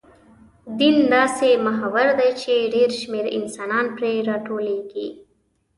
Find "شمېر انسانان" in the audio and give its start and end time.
2.99-3.85